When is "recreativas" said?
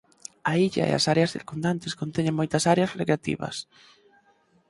2.99-3.55